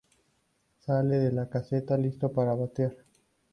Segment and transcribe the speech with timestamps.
[0.79, 2.95] Sale de la caseta listo para batear.